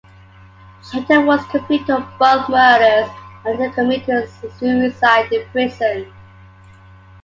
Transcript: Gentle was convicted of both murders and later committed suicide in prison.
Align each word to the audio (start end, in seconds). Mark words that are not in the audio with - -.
Gentle 0.91 1.25
was 1.25 1.45
convicted 1.51 1.91
of 1.91 2.17
both 2.17 2.49
murders 2.49 3.07
and 3.45 3.59
later 3.59 3.71
committed 3.71 4.27
suicide 4.57 5.31
in 5.31 5.47
prison. 5.49 6.11